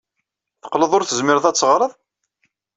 [0.61, 1.91] Teqqleḍ ur tezmireḍ ad teɣreḍ?